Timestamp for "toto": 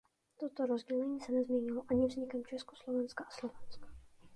0.39-0.65